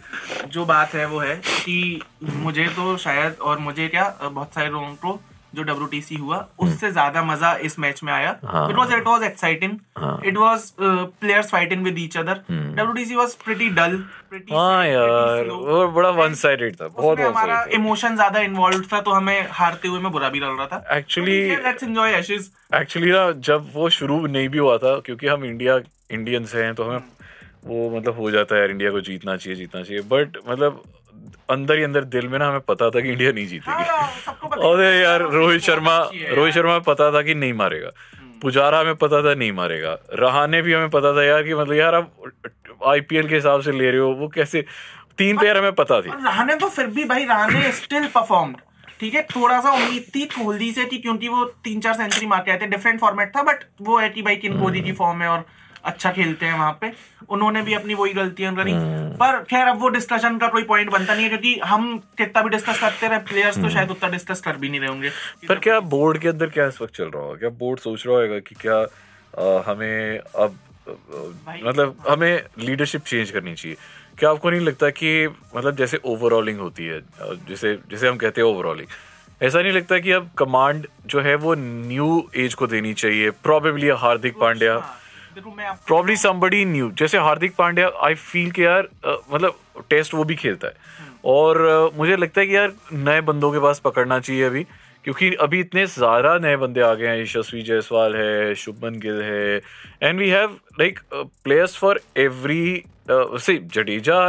जो 0.47 0.65
बात 0.65 0.93
है 0.93 1.05
वो 1.05 1.19
है 1.19 1.35
कि 1.35 2.01
मुझे 2.23 2.67
तो 2.69 2.95
शायद 2.97 3.37
और 3.41 3.59
मुझे 3.59 3.87
क्या 3.87 4.09
बहुत 4.23 4.53
सारे 4.53 4.69
लोगों 4.69 4.93
को 4.95 5.19
जो 5.55 5.63
डब्ल्यू 5.63 6.17
हुआ 6.19 6.37
उससे 6.59 6.91
ज़्यादा 6.91 7.23
मज़ा 7.23 7.53
इस 7.63 7.77
मैच 7.79 8.03
में 8.03 8.11
आया। 8.13 8.31
It 8.69 8.75
was 8.75 8.93
it 8.93 9.07
was 9.07 9.23
exciting. 9.23 9.77
It 10.25 10.37
was 10.37 10.71
players 10.79 11.51
fighting 11.51 11.83
with 11.83 11.99
each 11.99 12.17
other 12.17 12.41
W 12.51 13.17
was 13.17 13.35
pretty 13.45 13.69
dull 13.71 14.03
हाँ 14.51 14.85
यार 14.87 15.49
वो 15.49 15.87
बड़ा 15.95 16.09
वन 16.11 16.33
साइडेड 16.35 16.75
था 16.75 16.87
बहुत 16.89 17.19
हमारा 17.19 17.63
इमोशन 17.73 18.15
ज़्यादा 18.15 18.39
इन्वॉल्व 18.41 18.85
था 18.93 19.01
तो 19.01 19.11
हमें 19.11 19.47
हारते 19.51 19.87
हुए 19.87 19.99
में 19.99 20.11
बुरा 20.11 20.29
भी 20.29 20.39
लग 20.39 20.57
रहा 20.57 20.67
था। 20.67 20.97
एक्चुअली 20.97 21.39
एक्चुअली 22.73 23.11
ना 23.11 23.31
जब 23.47 23.69
वो 23.73 23.89
शुरू 23.97 24.25
नहीं 24.27 24.49
भी 24.49 24.57
हुआ 24.57 24.77
था 24.77 24.95
क्योंकि 25.05 25.27
हम 25.27 25.45
इंडिया 25.45 25.79
इंडियंस 26.11 26.55
हैं 26.55 26.73
तो 26.75 26.83
हमें 26.83 27.11
वो 27.65 27.89
मतलब 27.97 28.17
हो 28.17 28.31
जाता 28.31 28.55
है 28.55 28.61
यार 28.61 28.71
इंडिया 28.71 28.91
को 28.91 29.01
जीतना 29.01 29.35
चाहिए 29.37 29.57
जीतना 29.57 29.83
चाहिए। 29.83 30.01
बट 30.09 30.37
मतलब 30.47 30.81
अंदर 31.49 31.77
ही 31.77 31.83
अंदर 31.83 32.03
दिल 32.05 32.27
में 32.27 32.37
ना 32.39 32.47
हमें 32.47 32.61
पता 32.61 32.89
था 32.89 33.01
कि 33.01 33.09
इंडिया 33.09 33.31
नहीं 33.31 33.47
जीतेगी। 33.47 33.83
सबको 34.21 34.61
और 34.61 34.83
यार 34.83 35.21
रोहित 35.31 35.61
शर्मा 35.61 35.97
रोहित 36.31 36.53
शर्मा 36.53 36.77
पता 36.87 37.11
था 37.13 37.21
कि 37.21 37.35
नहीं 37.35 37.53
मारेगा। 37.53 37.89
पुजारा 38.41 38.83
में 38.83 38.95
पता 38.95 39.21
था 39.23 39.33
नहीं 39.35 39.51
मारेगा। 39.51 39.97
रहाने 40.13 40.61
भी 40.61 40.73
हमें 40.73 40.89
पता 40.89 41.15
था 41.17 41.23
यार 41.23 41.43
कि 41.43 41.53
मतलब 41.53 41.75
यार 41.75 41.95
आप 41.95 42.11
आईपीएल 42.87 43.27
के 43.27 43.35
हिसाब 43.35 43.61
से 43.61 43.71
ले 43.71 43.89
रहे 43.91 43.99
हो 43.99 44.09
वो 44.13 44.27
कैसे 44.27 44.65
तीन 45.17 45.37
प्लेयर 45.37 45.57
हमें 45.57 45.73
पता 45.73 46.01
थी। 46.01 46.09
रहाने 46.09 46.55
तो 46.55 46.69
फिर 46.69 46.87
भी 46.87 47.03
भाई 47.05 47.25
रहाने 47.25 47.71
स्टिल 47.73 48.07
परफॉर्म्ड 48.07 48.57
ठीक 48.99 49.13
है 49.15 49.21
थोड़ा 49.25 49.59
सा 49.61 49.71
उम्मीद 49.71 50.05
थी 50.15 50.25
कोहली 50.27 50.71
से 50.71 50.85
कि 50.85 50.97
क्योंकि 50.97 51.27
वो 51.27 51.43
तीन 51.63 51.79
चार 51.79 51.93
सेंचुरी 51.93 52.27
मार 52.27 52.39
के 52.39 52.51
आए 52.51 52.57
थे। 52.57 52.67
डिफरेंट 52.67 52.99
फॉर्मेट 52.99 53.35
था 53.35 53.43
बट 53.43 53.63
वो 53.81 53.97
है 53.97 54.09
कि 54.09 54.21
भाई 54.21 54.35
किन 54.35 54.59
कोहली 54.59 54.81
की 54.81 54.91
फॉर्म 54.93 55.21
है 55.21 55.29
और 55.29 55.45
अच्छा 55.83 56.11
खेलते 56.11 56.45
हैं 56.45 56.53
वहाँ 56.53 56.77
पे। 56.81 56.91
उन्होंने 57.29 57.61
भी 57.61 57.73
अपनी 57.73 57.93
वही 57.93 58.13
गलतियाँ 58.13 58.55
करी। 58.55 58.73
पर 59.19 59.39
खैर 59.49 59.67
अब 59.67 59.81
वो 59.81 59.89
डिस्कशन 59.89 60.37
का 60.37 60.47
कोई 60.47 60.63
पॉइंट 60.63 60.89
बनता 60.91 61.13
नहीं 61.13 61.23
है 61.23 61.29
क्योंकि 61.29 61.59
हम 61.65 61.97
कितना 62.17 62.41
भी 62.41 62.49
डिस्कस 62.49 62.79
करते 62.81 63.07
रहे 63.07 63.19
प्लेयर्स 63.29 63.61
तो 63.61 63.69
शायद 63.69 63.91
उतना 63.91 64.09
डिस्कस 64.09 64.41
कर 64.41 64.57
भी 64.57 64.69
नहीं 64.69 64.79
रहे 64.79 64.89
होंगे। 64.89 65.09
पर 65.49 65.59
क्या 65.59 65.79
बोर्ड 65.95 66.17
के 66.17 66.27
अंदर 66.29 66.49
क्या 66.49 66.67
इस 66.67 66.81
वक्त 66.81 66.95
चल 66.95 67.05
रहा 67.05 67.23
होगा? 67.23 67.35
क्या 67.37 67.49
बोर्ड 67.59 67.79
सोच 67.79 68.05
रहा 68.07 68.17
होगा 68.17 68.39
कि 68.39 68.55
क्या 68.61 68.85
हमें 69.67 70.17
अब 70.17 70.59
मतलब 70.87 71.95
हमें 72.09 72.43
लीडरशिप 72.59 73.01
चेंज 73.01 73.29
करनी 73.31 73.53
चाहिए। 73.55 73.77
क्या 74.19 74.29
आपको 74.29 74.49
नहीं 74.49 74.61
लगता 74.61 74.89
कि 74.91 75.27
मतलब 75.27 75.75
जैसे 75.75 75.99
ओवरऑलिंग 76.05 76.59
होती 76.59 76.85
है 76.85 76.99
जैसे 77.49 77.73
जैसे 77.91 78.07
हम 78.07 78.17
कहते 78.17 78.41
हैं 78.41 78.47
ओवरऑलिंग 78.47 78.87
ऐसा 79.41 79.61
नहीं 79.61 79.71
लगता 79.71 79.99
कि 79.99 80.11
अब 80.11 80.29
कमांड 80.37 80.85
जो 81.05 81.21
है 81.21 81.35
वो 81.35 81.53
न्यू 81.55 82.09
एज 82.35 82.53
को 82.53 82.67
देनी 82.67 82.93
चाहिए? 82.95 83.29
प्रॉबेबली 83.43 83.89
हार्दिक 84.01 84.37
पांड्या 84.39 84.73
हाँ, 84.73 84.99
प्रॉब्ली 85.87 86.15
समबडी 86.17 86.63
न्यू 86.65 86.91
जैसे 86.91 87.17
हार्दिक 87.17 87.55
पांड्या 87.55 87.89
आई 88.05 88.15
फील 88.15 88.51
के 88.51 88.61
यार 88.61 88.83
uh, 88.83 89.33
मतलब 89.33 89.55
टेस्ट 89.89 90.13
वो 90.13 90.23
भी 90.23 90.35
खेलता 90.35 90.67
है। 90.67 90.73
और 91.25 91.89
uh, 91.89 91.97
मुझे 91.97 92.15
लगता 92.15 92.41
है 92.41 92.47
कि 92.47 92.55
यार 92.55 92.73
नए 92.93 93.21
बंदों 93.21 93.51
के 93.51 93.59
पास 93.59 93.79
पकड़ना 93.79 94.19
चाहिए 94.19 94.43
अभी 94.43 94.63
क्योंकि 95.03 95.33
अभी 95.41 95.59
इतने 95.59 95.85
ज़्यादा 95.85 96.37
नए 96.37 96.55
बंदे 96.57 96.81
आ 96.81 96.93
गए 96.93 97.07
हैं। 97.07 97.21
यशस्वी 97.21 97.61
जायसवाल 97.61 98.15
है 98.15 98.53
शुभमन 98.55 98.99
गिल 98.99 99.21
है। 99.21 99.61
And 100.03 100.19
we 100.19 100.29
have 100.29 100.57
like 100.79 100.99
players 101.13 101.77
for 101.77 101.99
every 102.17 102.83
say 103.11 103.57
Jadeja 103.73 104.19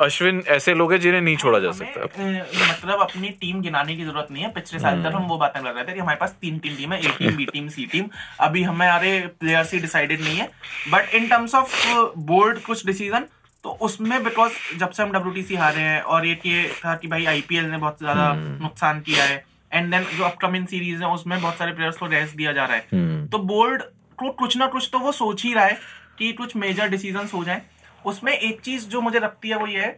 Ashwin 0.00 0.42
ऐसे 0.48 0.74
लोग 0.74 0.92
हैं 0.92 0.98
जिन्हें 1.00 1.20
नहीं 1.20 1.36
छोड़ा 1.36 1.58
जा 1.58 1.70
सकता। 1.72 2.04
मतलब 2.04 3.00
अपनी 3.00 3.28
टीम 3.40 3.60
गिनाने 3.62 3.96
की 3.96 4.04
ज़रूरत 4.04 4.28
नहीं 4.30 4.42
है। 4.42 4.50
पिछले 4.52 4.78
साल 4.80 5.02
तक 5.04 5.14
हम 5.14 5.26
वो 5.28 5.38
बातें 5.38 5.62
कर 5.62 5.70
रहे 5.70 5.84
थे 5.84 5.92
कि 5.92 6.00
हमारे 6.00 6.18
पास 6.20 6.36
तीन 6.40 6.58
तीन 6.58 6.76
टीम 6.76 6.92
है 6.92 6.98
A 7.00 7.08
team 7.18 7.36
B 7.36 7.44
team 7.46 7.68
C 7.68 7.86
team 7.86 8.08
अभी 8.40 8.62
हमारे 8.64 9.18
प्लेयर्स 9.40 9.72
ही 9.74 9.80
डिसाइडेड 9.80 10.20
नहीं 10.20 10.36
है। 10.36 10.48
But 10.90 11.14
in 11.14 11.28
terms 11.28 11.54
of 11.54 11.86
board 12.26 12.58
कुछ 12.62 12.86
डिसीज़न 12.86 13.26
तो 13.64 13.70
उसमें 13.82 14.22
बिकॉज़ 14.24 14.52
जब 14.78 14.90
से 14.90 15.02
हम 15.02 15.12
डब्ल्यूटीसी 15.12 15.54
हारे 15.56 15.80
हैं 15.80 16.00
और 16.04 16.26
एक 16.26 16.46
ये 16.46 16.68
था 16.76 16.94
कि 16.96 17.08
भाई 17.08 17.24
आईपीएल 17.26 17.64
ने 17.64 17.76
बहुत 17.78 17.98
ज़्यादा 17.98 18.32
नुकसान 18.36 19.00
किया 19.00 19.24
है 19.24 19.44
एंड 19.72 19.90
देन 19.90 20.04
जो 20.16 20.24
अपकमिंग 20.24 20.66
सीरीज़ 20.66 21.02
है 21.02 21.08
उसमें 21.10 21.40
बहुत 21.40 21.58
सारे 21.58 21.72
प्लेयर्स 21.72 21.96
को 21.96 22.06
रेस्ट 22.06 22.36
दिया 22.36 22.52
जा 22.52 22.64
रहा 22.64 22.76
है। 22.76 23.26
तो 23.28 23.38
बोर्ड 23.44 23.82
को 24.18 24.30
कुछ 24.32 24.56
ना 24.56 24.66
कुछ 24.66 24.88
तो 24.92 24.98
वो 24.98 25.12
सोच 25.12 25.44
ही 25.44 25.52
रहा 25.54 25.64
है 25.64 25.78
कि 26.18 26.32
कुछ 26.32 26.56
मेजर 26.56 26.88
डिसीज़न 26.88 27.28
हो 27.34 27.44
जाए। 27.44 27.62
उसमें 28.04 28.32
एक 28.32 28.60
चीज़ 28.60 28.86
जो 28.88 29.00
मुझे 29.00 29.18
लगती 29.18 29.48
है 29.48 29.56
वो 29.56 29.66
ये 29.66 29.80
है 29.80 29.88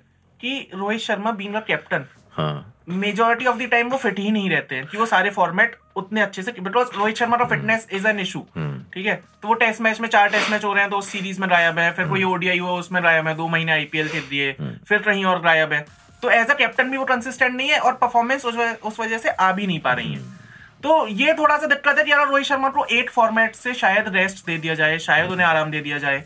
कि 0.41 0.71
Rohit 0.75 1.01
Sharma 1.01 1.31
being 1.33 1.55
a 1.55 1.61
captain 1.67 2.07
majority 2.89 3.47
of 3.47 3.57
the 3.59 3.69
time 3.71 3.89
वो 3.89 3.97
फिट 3.99 4.19
ही 4.19 4.31
नहीं 4.31 4.51
रहते 4.51 4.75
हैं 4.75 4.87
कि 4.87 4.99
वो 4.99 5.07
सारे 5.07 5.31
फॉर्मेट 5.31 5.77
उतने 5.97 6.21
अच्छे 6.21 6.43
से 6.43 6.53
बिकॉज़ 6.53 6.89
रोहित 6.97 7.17
शर्मा 7.17 7.37
का 7.37 7.45
फिटनेस 7.45 7.87
इज़ 7.93 8.07
एन 8.09 8.21
इशू 8.21 8.41
ठीक 8.95 9.07
है? 9.07 9.15
तो 9.43 9.49
वो 9.49 9.55
टेस्ट 9.55 9.81
मैच 9.81 10.01
में 10.01 10.09
चार 10.09 10.29
टेस्ट 10.31 10.51
मैच 10.51 10.65
हो 10.65 10.73
रहे 10.73 10.83
हैं 10.83 10.91
तो 10.91 10.99
उस 10.99 11.09
सीरीज़ 11.09 11.41
में 11.41 11.49
गायब 11.51 11.79
है 11.79 11.91
फिर 11.93 12.09
कोई 12.09 12.23
ओडीआई 12.25 12.59
हुआ 12.59 12.73
उसमें 12.79 13.03
गायब 13.05 13.29
है 13.29 13.35
दो 13.37 13.49
महीने 13.49 13.73
आईपीएल 13.73 14.09
खेल 14.09 14.23
दिए 14.31 14.53
फिर 14.89 14.99
कहीं 14.99 15.25
और 15.25 15.41
गायब 15.43 15.73
है। 15.73 15.85
तो 16.23 16.31
एज 16.31 16.51
अ 16.51 16.55
कैप्टन 16.55 16.91
भी 16.91 16.97
वो 16.97 17.05
कंसिस्टेंट 17.05 17.55
नहीं 17.57 17.69
है 17.69 17.79
और 17.79 17.93
परफॉर्मेंस 17.95 18.45
उस 18.45 18.55
वजह 18.57 18.89
उस 18.89 19.01
वजह 19.01 19.19
से 19.19 19.29
आ 19.31 19.51
भी 19.53 19.67
नहीं 19.67 19.81
पा 19.81 19.93
रही 19.93 20.13
है। 20.13 20.21
तो 20.83 21.07
ये 21.09 21.33
थोड़ा 21.35 21.57
सा 21.59 21.67
दिक्कत 21.67 21.99
है 21.99 22.05
कि 22.05 22.11
यार 22.13 22.27
रोहित 22.29 22.47
शर्मा 22.47 22.69
को 22.69 22.85
एट 22.93 23.11
फॉर्मेट 23.11 23.55
से 23.55 23.75
शायद 23.75 24.09
रेस्ट 24.15 24.45
दे 24.47 24.59
दिया 24.59 24.75
जाए 24.75 24.99
शायद 24.99 25.31
उन्हें 25.31 25.47
आराम 25.47 25.71
दे 25.71 25.81
दिया 25.81 25.99
जाए। 25.99 26.25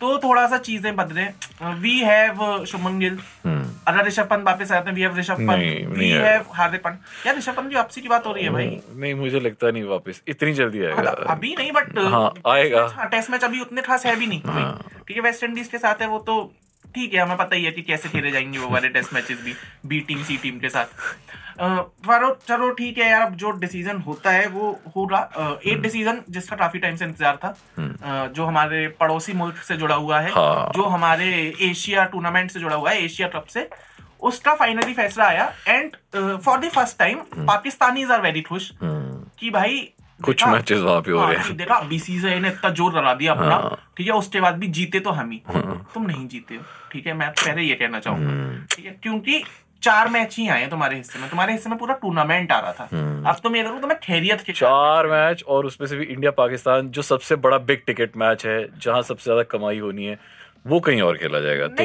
तो 0.00 0.16
थोड़ा 0.18 0.46
सा 0.48 0.58
चीज़ें 0.58 0.94
बदले। 0.96 1.24
We 1.80 1.98
have 1.98 2.64
Shubman 2.64 2.98
Gill. 2.98 3.18
अगर 3.88 4.06
ऋषभ 4.06 4.26
पंत 4.30 4.44
वापस 4.46 4.72
आते 4.72 4.90
हैं 4.90 4.96
we 4.96 5.02
have 5.02 5.16
Rishabh 5.18 5.40
Pant. 5.40 5.96
We 5.98 6.08
have 6.10 6.44
Hardik 6.52 6.80
Pant. 6.80 7.00
यार 7.26 7.36
ऋषभ 7.36 7.56
पंत 7.56 7.68
की 7.70 7.76
वापसी 7.76 8.00
की 8.00 8.08
बात 8.08 8.26
हो 8.26 8.32
रही 8.32 8.44
है 8.44 8.50
भाई। 8.50 8.66
नहीं 8.96 9.14
मुझे 9.14 9.40
लगता 9.40 9.70
नहीं 9.70 9.84
वापस। 9.84 10.22
इतनी 10.28 10.52
जल्दी 10.52 10.84
आएगा। 10.84 11.10
अभी 11.28 11.54
नहीं 11.58 11.72
बट 11.72 11.98
हाँ, 11.98 12.32
आएगा। 12.48 12.86
हाँ, 12.96 13.08
टेस्ट 13.08 13.30
मैच 13.30 13.44
अभी 13.44 13.60
उतने 13.60 13.82
खास 13.82 14.06
है 14.06 14.16
भी 14.16 14.26
नहीं। 14.26 14.42
हाँ। 14.46 15.02
ठीक 15.08 15.16
है 15.16 15.22
वेस्ट 15.22 15.44
इंडीज 15.44 15.68
के 15.68 15.78
साथ 15.78 16.02
है 16.02 16.08
वो 16.08 16.18
तो 16.18 16.40
ठीक 16.96 17.14
है 17.14 17.20
हमें 17.20 17.36
पता 17.36 17.56
ही 17.56 17.64
है 17.64 17.70
कि 17.72 17.82
कैसे 17.84 18.08
खेले 18.08 18.30
जाएँगे 18.30 18.58
वो 18.58 18.68
वाले 18.70 18.88
टेस्ट 18.90 19.14
मैचेस 19.14 19.40
भी 19.44 19.54
बी 19.86 20.00
टीम 20.08 20.22
सी 20.24 20.36
टीम 20.42 20.58
के 20.58 20.68
साथ। 20.68 20.86
पर 22.06 22.28
चलो 22.48 22.70
ठीक 22.74 22.98
है 22.98 23.08
यार 23.08 23.22
अब 23.22 23.34
जो 23.36 23.50
डिसीज़न 23.60 24.00
होता 24.06 24.30
है 24.30 24.46
वो 24.48 24.70
होगा। 24.96 25.18
अ, 25.18 25.58
एक 25.64 25.80
डिसीज़न 25.82 26.22
जिसका 26.30 26.56
काफ़ी 26.56 26.78
टाइम 26.78 26.96
से 26.96 27.04
इंतज़ार 27.04 27.36
था 27.44 27.54
जो 28.28 28.44
हमारे 28.44 28.86
पड़ोसी 29.00 29.32
मुल्क 29.34 29.56
से 29.64 29.76
जुड़ा 29.76 29.94
हुआ 29.96 30.20
है 30.20 30.30
हाँ। 30.32 30.70
जो 30.76 30.84
हमारे 30.86 31.28
एशिया 31.62 32.04
टूर्नामेंट 32.06 32.50
से 32.50 32.60
जुड़ा 32.60 32.76
हुआ 32.76 32.90
है 32.90 33.04
एशिया 33.04 33.28
कप 33.28 33.46
से 33.48 33.68
उसका 34.22 34.54
फाइनली 34.54 34.94
फैसला 34.94 35.24
आया। 35.24 35.52
And 35.68 35.96
for 36.16 36.58
the 36.60 36.68
first 36.70 36.98
time 36.98 37.18
Pakistanis 37.38 38.10
are 38.10 38.20
very 38.22 38.42
खुश 38.42 38.70
कि 38.82 39.50
भाई 39.50 39.88
कुछ 40.20 40.42
matches 40.44 40.80
वहाँ 40.80 41.00
पे 41.00 41.10
हो 41.12 41.18
हाँ, 41.18 41.32
रहे 41.32 41.42
हैं। 41.42 41.56
देखा 41.56 41.80
बीसीसीआई 41.88 42.40
ने 42.40 42.48
इतना 42.48 42.70
ज़ोर 42.70 42.96
लगा 42.96 43.12
दिया 43.14 43.32
अपना 43.32 43.54
हाँ। 43.54 43.76
ठीक 43.96 44.06
है 44.06 44.12
उसके 44.14 44.40
बाद 44.40 44.54
भी 44.54 44.68
जीते 44.70 45.00
तो 45.00 45.10
हम 45.10 45.30
ही 45.30 45.42
तुम 45.94 46.06
नहीं 46.06 46.26
जीते 46.28 46.54
हो 46.54 46.62
ठीक 46.92 47.06
है 47.06 47.14
मैं 47.14 47.30
पहले 47.34 47.62
ये 47.62 47.74
कहना 47.74 48.00
चाहूँगा 48.00 48.28
हम्म। 48.28 48.64
ठीक 48.66 48.86
है 48.86 48.96
क्योंकि 49.02 49.42
चार 49.82 50.08
मैच 50.08 50.36
ही 50.36 50.48
आए 50.48 50.66
तुम्हारे 50.66 50.96
हिस्से 50.96 51.18
में 51.18 51.28
तुम्हारे 51.30 51.52
हिस्से 51.52 51.70
में 51.70 51.78
पूरा 51.78 51.94
टूर्नामेंट 51.94 52.52
आ 52.52 52.58
रहा 52.60 52.72
था 52.72 52.84
अब 53.30 53.40
तुम 53.42 53.56
ये 53.56 53.62
देखो 53.62 53.78
तुम्हें 53.78 53.98
खैरियत 54.02 54.40
के 54.40 54.52
हम्म। 54.52 54.60
चार 54.60 55.06
मैच 55.06 55.44
और 55.44 55.66
उसमें 55.66 55.86
से 55.88 55.96
भी 55.96 56.04
इंडिया 56.06 56.30
पाकिस्तान 56.32 56.88
जो 56.88 57.02
सबसे 57.04 57.36
बड़ा 57.38 57.58
बिग 57.66 57.82
टिकट 57.86 58.16
मैच 58.16 58.46
है 58.46 58.58
जहाँ 58.78 59.02
सबसे 59.04 59.24
ज़्यादा 59.24 59.42
कमाई 59.50 59.78
होनी 59.78 60.06
है 60.06 60.18
वो 60.66 60.80
कहीं 60.80 61.02
और 61.02 61.16
खेला 61.16 61.40
जाएगा 61.40 61.68
तो 61.70 61.84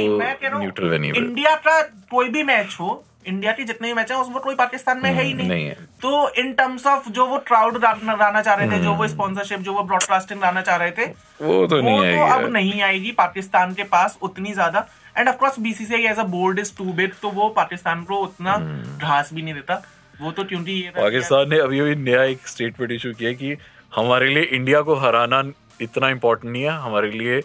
न्यूट्रल 0.58 0.86
हूँ 0.86 0.92
वेन्यू 0.92 1.14
इंडिया 1.16 1.56
का 1.58 1.82
कोई 2.12 2.30
भी 2.30 2.44
मैच 2.44 2.78
हो 2.80 3.04
इंडिया 3.26 3.52
के 3.52 3.64
जितने 3.64 3.88
भी 3.88 3.94
मैच 3.94 4.12
है 4.12 4.18
उसमें 4.18 4.40
कोई 4.40 4.56
पाकिस्तान 4.56 5.00
में 5.00 5.10
है 5.10 5.24
ही 5.24 5.34
नहीं, 5.34 5.40
हम्म, 5.40 5.54
नहीं 5.54 5.66
है। 5.66 5.74
तो 6.02 6.30
इन 6.40 6.52
टर्म्स 6.54 6.86
ऑफ़ 6.88 7.10
जो 7.10 7.26
वो 7.28 7.38
क्राउड 7.48 7.78
लाना 7.78 8.42
चाह 8.42 8.56
रहे 8.56 8.68
थे 8.68 8.80
जो 8.84 8.94
वो 8.94 9.08
स्पॉन्सरशिप 9.08 9.60
जो 9.60 9.74
वो 9.74 9.84
ब्रॉडकास्टिंग 9.84 10.42
लाना 10.42 10.62
चाह 10.62 10.76
रहे 10.78 10.92
थे 10.92 11.06
वो 11.42 11.66
तो 11.68 11.76
वो 11.76 11.82
नहीं 11.82 12.12
तो 12.12 12.26
अब 12.34 12.46
नहीं 12.54 12.82
आएगी 12.82 13.12
पाकिस्तान 13.14 13.74
के 13.74 13.84
पास 13.86 14.18
उतनी 14.22 14.54
ज़्यादा। 14.54 14.88
And 15.18 15.30
of 15.30 15.36
course 15.38 15.60
BCCI 15.60 16.06
as 16.06 16.20
a 16.20 16.24
board 16.34 16.60
is 16.60 16.76
too 16.78 16.92
big 16.94 17.14
तो 17.22 17.30
वो 17.32 17.50
पाकिस्तान 17.56 18.04
को 18.04 18.22
उतना 18.24 18.58
घास 19.00 19.34
भी 19.34 19.42
नहीं 19.42 19.54
देता। 19.54 19.82
वो 20.16 20.32
तो 20.32 20.44
क्योंकि 20.44 20.72
ये 20.74 20.90
पाकिस्तान 20.92 21.50
ने 21.50 21.60
अभी 21.60 21.80
अभी 21.80 21.96
नया 22.02 22.24
एक 22.26 22.48
स्टेटमेंट 22.48 22.92
इशू 22.92 23.14
किया 23.14 23.32
कि 23.34 23.56
हमारे 23.94 24.28
लिए 24.34 24.44
इंडिया 24.44 24.82
को 24.82 24.96
हराना 24.98 25.44
इतना 25.82 26.10
इम्पोर्टेंट 26.10 26.52
नहीं 26.52 26.64
है 26.64 26.78
हमारे 26.82 27.12
लिए 27.12 27.42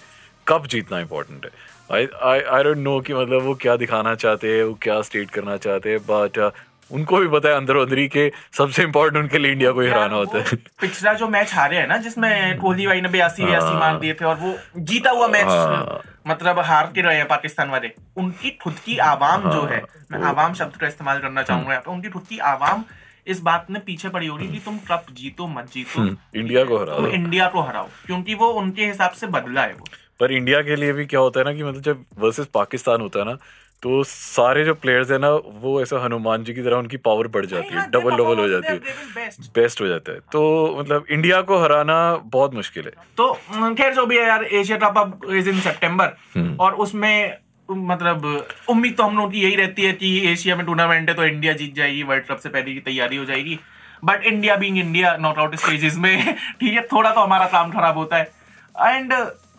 कप 0.47 0.67
जीतना 0.67 0.99
इम्पोर्टेंट 1.01 1.45
है। 1.45 1.51
आई 1.91 2.63
डोंट 2.63 2.77
नो 2.77 3.01
कि 3.01 3.15
मतलब 3.15 3.43
वो 3.43 3.55
क्या 3.55 3.77
दिखाना 3.77 4.15
चाहते 4.15 4.57
हैं 4.57 4.63
वो 4.65 4.79
क्या 4.83 5.01
स्टेट 5.03 5.31
करना 5.31 5.57
चाहते 5.57 5.91
हैं 5.91 5.99
बट 6.07 6.51
उनको 6.91 7.19
भी 7.19 7.29
पता 7.29 7.49
है 7.49 7.55
अंदर 7.57 7.77
अंदरी 7.77 8.07
के 8.09 8.31
सबसे 8.59 8.83
इम्पोर्टेंट 8.83 9.23
उनके 9.23 9.39
लिए 9.39 9.53
इंडिया 9.53 9.71
को 9.73 9.81
ही 9.81 9.89
हराना 9.89 10.17
होता 10.17 10.39
है। 10.39 10.57
पिछला 10.81 11.13
जो 11.13 11.29
मैच 11.29 11.55
हारे 11.55 11.77
है 11.77 11.87
ना 11.87 11.97
जिसमें 11.97 12.59
कोहली 12.59 12.87
भाई 12.87 13.01
ने 13.01 13.09
बयासी 13.09 13.45
बयासी 13.45 13.67
हाँ। 13.67 13.81
मार 13.81 13.99
दिए 14.01 14.15
थे 14.15 14.25
और 14.25 14.37
वो 14.37 14.55
जीता 14.77 15.11
हुआ 15.11 15.29
मैच 15.29 15.47
हाँ। 15.47 16.01
मतलब 16.29 16.59
हार 16.61 16.91
के 16.95 17.03
रहे 17.03 17.17
हैं 17.17 17.27
पाकिस्तान 17.29 17.71
वाले। 17.71 17.91
उनकी 18.17 18.51
खुद 18.63 18.79
की 18.85 18.99
आवाम 18.99 19.51
जो 19.51 19.63
है। 19.63 19.79
हाँ। 19.79 20.07
मैं 20.13 20.27
आवाम 20.29 20.55
शब्द 20.55 20.77
का 20.77 20.87
इस्तेमाल 20.87 21.19
करना 21.19 21.43
चाहूँगा 21.43 21.71
यहाँ 21.71 21.83
पे 21.83 21.91
उनकी 21.91 22.09
खुद 22.09 22.27
की 22.29 22.39
आवाम 22.55 22.85
इस 23.27 23.41
बात 23.43 23.67
में 23.71 23.83
पीछे 23.85 24.09
पड़ी 24.09 24.27
होगी 24.27 24.49
कि 24.49 24.59
तुम 24.65 24.79
कप 24.89 25.07
जीतो 25.13 25.47
मत 25.49 25.73
जीतो। 25.73 26.01
हम्म, 26.01 26.17
इंडिया 26.35 26.65
को 26.65 26.79
हरा 26.79 26.95
तुम 26.97 27.05
दो 27.05 27.11
इंडिया 27.13 27.49
को 27.49 27.61
हराओ 27.61 27.89
क्योंकि 28.07 28.35
वो 28.35 28.49
उनके 28.61 28.87
हिसाब 28.87 29.11
से 29.11 29.27
बदला 29.27 29.63
है 29.63 29.73
वो। 29.73 29.87
पर 30.21 30.33
इंडिया 30.33 30.61
के 30.63 30.77
लिए 30.77 30.93
भी 30.93 31.07
क्या 31.07 31.21
होता 31.21 31.41
है 31.41 31.45
ना 31.47 31.53
कि 31.55 31.63
मतलब 31.63 31.83
जब 31.83 32.05
वर्सेस 32.19 32.47
पाकिस्तान 32.55 33.01
होता 33.01 33.19
है 33.19 33.25
ना 33.25 33.37
तो 33.83 34.03
सारे 34.05 34.65
जो 34.65 34.75
प्लेयर्स 34.75 35.11
है 35.11 35.19
ना 35.19 35.31
वो 35.63 35.81
ऐसा 35.83 35.99
हनुमान 36.05 36.45
जी 36.45 36.53
की 36.55 36.63
तरह 36.63 36.77
उनकी 36.77 36.97
पावर 37.09 37.27
बढ़ 37.29 37.47
जाती 37.47 37.69
है 37.69 37.79
हाँ, 37.81 37.89
डबल 37.91 38.17
डबल 38.17 38.39
हो 38.39 38.49
जाती 38.49 38.73
है. 38.73 39.29
बेस्ट 39.55 39.81
हो 39.81 39.87
जाता 39.87 40.13
है। 40.13 40.19
तो 40.33 40.77
मतलब 40.79 41.07
इंडिया 41.11 41.41
को 41.51 41.59
हराना 41.59 41.97
बहुत 42.27 42.55
मुश्किल 42.55 42.85
है। 42.85 42.93
तो 43.17 43.27
अम, 43.27 43.75
खैर 43.75 43.95
जो 43.95 44.07
भी 44.07 44.17
है 44.19 44.27
यार 44.27 44.45
एशिया 44.45 44.79
कप 44.79 44.99
अब 44.99 45.31
इज़ 45.33 45.49
इन 45.49 45.61
सितंबर 45.61 46.17
हम्म। 46.37 46.57
और 46.61 46.75
उसमें 46.87 47.37
मतलब 47.69 48.27
उम्मीद 48.69 48.97
तो 48.97 49.03
हम 49.03 49.17
लोगों 49.17 49.31
की 49.31 49.43
यही 49.43 49.57
रहती 49.57 49.83
है 49.83 49.93
कि 49.93 50.19
एशिया 50.33 50.57
में 50.57 50.67
टूर्नामेंट 50.67 51.09
है 51.09 51.15
तो 51.15 51.25
इंडिया 51.25 51.53
जीत 51.53 51.75
जाएगी 51.75 52.03
वर्ल्ड 52.03 52.25
कप 52.27 52.39
से 52.39 52.49
पहले 52.49 52.75
की 52.75 52.81
तैयारी 52.81 53.17
हो 53.17 53.25
जाएगी। 53.25 53.59
But 54.05 54.25
India 54.25 54.57
being 54.57 54.79
India 54.79 55.17
not 55.21 55.39
out 55.39 55.55
stages 55.57 55.97
में 55.99 56.35
ठीक 56.61 56.73
है 56.75 56.83
थोड़ा 56.93 57.11
तो 57.11 57.21
हमारा 57.21 57.47
काम 57.53 57.71
खराब 57.73 57.99
होता 57.99 58.17
है। 58.17 58.31
एंड 58.77 59.13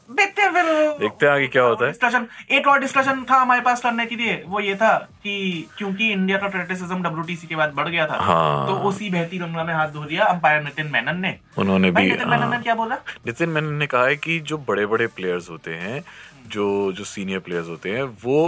देखते 0.10 0.42
हैं 0.42 0.52
फिर 0.54 0.66
देखते 1.00 1.26
हैं 1.26 1.34
आगे 1.34 1.48
क्या 1.48 1.64
होता 1.64 1.86
है 1.86 1.92
डिस्कशन 1.92 2.28
एक 2.52 2.68
और 2.68 2.80
डिस्कशन 2.80 3.24
था 3.30 3.36
हमारे 3.36 3.62
पास 3.62 3.82
करने 3.82 4.06
के 4.06 4.16
लिए 4.16 4.42
वो 4.48 4.60
ये 4.60 4.76
था 4.76 4.94
कि 5.24 5.68
क्योंकि 5.78 6.12
इंडिया 6.12 6.38
का 6.38 6.50
क्रिटिसिज्म 6.50 7.02
डब्ल्यूटीसी 7.04 7.48
के 7.48 7.56
बाद 7.56 7.74
बढ़ 7.74 7.90
गया 7.90 8.06
था 8.08 8.18
हाँ। 8.20 8.68
तो 8.68 8.74
उसी 8.90 9.10
बहती 9.10 9.38
गंगा 9.38 9.64
में 9.64 9.74
हाथ 9.74 9.90
धो 9.90 10.04
दिया 10.04 10.26
अंपायर 10.26 10.64
नितिन 10.64 10.92
मेनन 10.92 11.20
ने 11.20 11.36
उन्होंने 11.58 11.92
भी 11.92 12.04
नितिन 12.04 12.30
मेनन 12.30 12.42
ने 12.42 12.56
हाँ। 12.56 12.62
क्या 12.64 12.76
बोला 12.76 12.96
नितिन 13.28 13.50
मैनन 13.50 13.74
ने 13.74 13.88
कहा 13.88 14.06
है 14.06 14.16
कि 14.18 14.40
जो 14.42 14.58
बड़े 14.68 14.86
बड़े 14.86 15.08
प्लेयर्स 15.16 15.50
होते 15.50 15.74
हैं 15.76 16.04
जो 16.48 16.92
जो 16.92 17.04
सीनियर 17.06 17.40
प्लेयर्स 17.40 17.68
होते 17.68 17.92
हैं 17.92 18.04
वो 18.24 18.40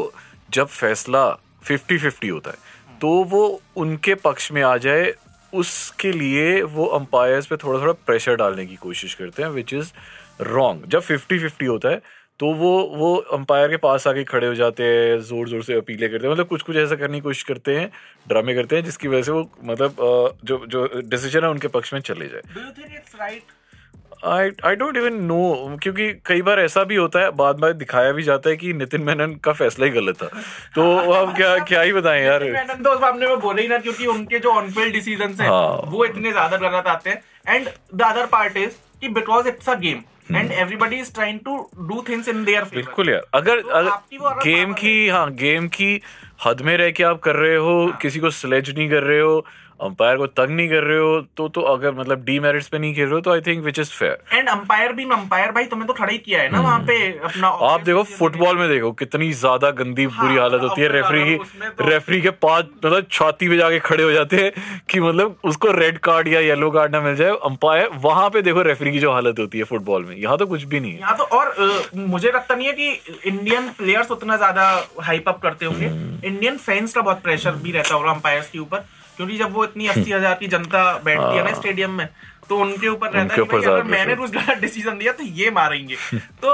जब 0.49 0.67
फैसला 0.69 1.29
फिफ्टी 1.63 1.97
फिफ्टी 1.97 2.27
होता 2.27 2.51
है 2.51 2.97
तो 3.01 3.09
वो 3.25 3.41
उनके 3.77 4.15
पक्ष 4.21 4.51
में 4.51 4.61
आ 4.61 4.75
जाए 4.79 5.13
उसके 5.53 6.11
लिए 6.11 6.61
वो 6.63 6.85
अंपायर्स 6.95 7.45
पे 7.45 7.57
थोड़ा 7.57 7.79
थोड़ा 7.81 7.93
प्रेशर 8.05 8.35
डालने 8.35 8.65
की 8.65 8.75
कोशिश 8.77 9.13
करते 9.13 9.43
हैं 9.43 9.49
विच 9.49 9.73
इज़ 9.73 9.91
रॉन्ग 10.41 10.85
जब 10.87 11.01
फिफ्टी 11.01 11.39
फिफ्टी 11.39 11.65
होता 11.65 11.89
है 11.89 12.01
तो 12.39 12.51
वो 12.55 12.71
वो 12.95 13.15
अंपायर 13.33 13.69
के 13.69 13.77
पास 13.77 14.07
आके 14.07 14.23
खड़े 14.23 14.47
हो 14.47 14.53
जाते 14.55 14.83
हैं 14.83 15.19
ज़ोर 15.21 15.49
ज़ोर 15.49 15.63
से 15.63 15.73
अपीलें 15.77 16.09
करते 16.09 16.25
हैं। 16.25 16.33
मतलब 16.33 16.47
कुछ 16.47 16.61
कुछ 16.61 16.75
ऐसा 16.77 16.95
करने 16.95 17.17
की 17.17 17.21
कोशिश 17.21 17.43
करते 17.43 17.75
हैं 17.75 17.89
ड्रामे 18.27 18.53
करते 18.55 18.75
हैं 18.75 18.83
जिसकी 18.83 19.07
वजह 19.07 19.21
से 19.21 19.31
वो 19.31 19.49
मतलब 19.63 19.95
जो 20.45 20.65
जो 20.67 20.85
डिसीज़न 21.05 21.43
है 21.43 21.49
उनके 21.49 21.67
पक्ष 21.69 21.93
में 21.93 21.99
चले 22.01 22.27
जाए। 22.27 23.39
I 24.27 24.49
I 24.65 24.75
don't 24.75 24.97
even 24.97 25.21
know 25.23 25.77
क्योंकि 25.83 26.11
कई 26.25 26.41
बार 26.41 26.59
ऐसा 26.59 26.83
भी 26.83 26.95
होता 26.95 27.19
है 27.19 27.29
बाद 27.35 27.59
में 27.61 27.77
दिखाया 27.77 28.11
भी 28.11 28.23
जाता 28.23 28.49
है 28.49 28.55
कि 28.57 28.73
नितिन 28.73 29.01
मेनन 29.03 29.35
का 29.43 29.53
फैसला 29.53 29.85
ही 29.85 29.91
गलत 29.91 30.21
था। 30.21 30.27
तो 30.75 30.97
अब 31.13 31.35
क्या 31.35 31.57
क्या 31.65 31.81
ही 31.81 31.93
बताएँ 31.93 32.23
यार। 32.23 32.43
मैंने 32.51 32.73
तो 32.75 32.99
मामले 32.99 33.27
में 33.27 33.39
बोले 33.39 33.61
ही 33.61 33.67
ना 33.67 33.77
क्योंकि 33.77 34.05
उनके 34.07 34.39
जो 34.39 34.51
ऑन 34.51 34.71
फ़ील्ड 34.71 34.93
डिसीज़न 34.93 35.35
है 35.41 35.47
हाँ। 35.49 35.81
वो 35.85 36.05
इतने 36.05 36.31
ज़्यादा 36.31 36.57
गलत 36.59 36.87
आते 36.87 37.09
हैं। 37.09 37.23
And 37.47 37.67
the 37.95 38.01
other 38.01 38.25
part 38.27 38.57
is 38.57 38.71
because 39.07 39.47
it's 39.47 39.69
a 39.69 39.73
game 39.79 40.01
and 40.35 40.51
everybody 40.51 40.95
is 40.95 41.13
trying 41.13 41.39
to 41.45 41.57
do 41.87 42.03
things 42.09 42.27
in 42.29 42.43
there 42.45 42.63
बिल्कुल 42.73 43.09
यार। 43.09 43.21
अगर 43.33 43.61
तो 43.61 43.69
अगर 43.69 44.39
गेम 44.43 44.73
की 44.73 45.07
हाँ 45.09 45.29
गेम 45.35 45.67
की 45.67 46.01
हद 46.45 46.61
में 46.65 46.75
रह 46.77 46.91
के 46.91 47.03
आप 47.03 47.19
कर 47.21 47.35
रहे 47.35 47.55
हो 47.55 47.85
हाँ। 47.87 47.97
किसी 48.01 48.19
को 48.19 48.29
स्लेज 48.29 48.69
नहीं 48.77 48.89
कर 48.89 49.03
रहे 49.03 49.19
हो 49.19 49.45
अंपायर 49.81 50.17
को 50.17 50.25
तंग 50.29 50.55
नहीं 50.55 50.69
कर 50.69 50.83
रहे 50.83 50.97
हो 50.99 51.19
तो 51.37 51.47
तो 51.49 51.61
अगर 51.71 51.91
मतलब 51.95 52.23
डीमेरिट्स 52.25 52.67
पे 52.67 52.79
नहीं 52.79 52.93
खेल 52.95 53.05
रहे 53.05 53.13
हो 53.13 53.21
तो 53.21 53.31
I 53.33 53.41
think 53.41 53.63
which 53.63 53.79
is 53.79 53.89
fair 53.91 54.37
and 54.37 54.49
umpire 54.49 54.93
भी 54.93 55.03
अंपायर 55.11 55.51
भाई 55.51 55.65
तुम्हें 55.65 55.87
तो 55.87 55.93
खड़ा 55.93 56.11
ही 56.11 56.17
किया 56.17 56.41
है 56.41 56.49
ना 56.51 56.61
वहाँ 56.61 56.79
पे 56.87 56.97
अपना 57.19 57.47
आप 57.69 57.83
देखो 57.83 58.03
फुटबॉल 58.11 58.57
में 58.57 58.67
देखो 58.69 58.91
कितनी 58.99 59.31
ज़्यादा 59.33 59.71
गंदी 59.79 60.07
बुरी 60.07 60.35
हाँ, 60.35 60.39
हालत 60.39 60.61
होती 60.61 60.81
है 60.81 60.87
रेफरी 60.87 61.23
की 61.25 61.35
तो- 61.37 61.87
रेफरी 61.89 62.21
के 62.21 62.29
पाँच 62.45 62.65
मतलब 62.75 63.07
छाती 63.11 63.49
पे 63.49 63.57
जाके 63.57 63.79
खड़े 63.79 64.03
हो 64.03 64.11
जाते 64.11 64.37
हैं 64.37 64.51
कि 64.89 64.99
मतलब 64.99 65.35
उसको 65.43 65.71
रेड 65.71 65.97
कार्ड 65.99 66.27
या 66.27 66.39
येलो 66.39 66.69
कार्ड 66.71 66.95
ना 66.95 67.01
मिल 67.01 67.15
जाए। 67.15 67.35
अंपायर 67.45 67.89
वहाँ 68.01 68.29
पे 68.29 68.41
देखो 68.41 68.61
रेफरी 68.61 68.91
की 68.91 68.99
जो 68.99 69.11
हालत 69.11 69.39
होती 69.39 69.57
है 69.57 69.63
फुटबॉल 69.63 70.05
में 70.05 70.15
यहाँ 70.15 70.37
तो 70.37 70.45
कुछ 70.45 70.63
भी 70.63 70.79
नहीं 70.79 70.91
है। 70.91 70.99
यहाँ 70.99 71.17
तो 71.17 71.23
और 71.37 71.55
मुझे 71.95 72.31
लगता 72.31 72.55
नहीं 72.55 72.67
है 72.67 72.73
कि 72.73 73.29
इंडियन 73.29 73.69
प्लेयर्स 73.77 74.11
उतना 74.11 74.37
ज़्यादा 74.37 74.69
हाइप 75.01 75.29
अप 75.29 75.39
करते 75.41 75.65
होंगे। 75.65 75.85
हम्म। 75.85 76.27
इंडियन 76.27 76.57
फैंस 76.59 76.93
का 76.93 77.01
बहुत 77.01 77.21
प्रेशर 77.23 77.51
भी 77.63 77.71
रहता 77.71 77.95
होगा 77.95 78.11
अंपायर 78.11 78.49
के 78.51 78.59
ऊपर। 78.59 78.85
क्योंकि 79.19 79.37
जब 79.37 79.53
वो 79.53 79.63
इतनी 79.63 79.87
अस्सी 79.87 80.11
हज़ार 80.11 80.33
की 80.39 80.47
जनता 80.47 80.81
बैठती 81.05 81.37
है 81.37 81.43
ना 81.45 81.53
स्टेडियम 81.53 81.91
में 81.91 82.07
तो 82.49 82.57
उनके 82.57 82.87
ऊपर 82.87 83.11
रहता 83.11 83.33
है 83.33 83.39
कि 83.39 83.43
भाई 83.43 83.61
अगर 83.61 83.83
मैंने। 83.83 84.15
कुछ 84.15 84.31
गलत 84.31 84.61
डिसीज़न 84.61 84.97
दिया 84.97 85.11
तो 85.13 85.23
ये 85.39 85.49
मारेंगे। 85.51 85.95
तो 86.43 86.53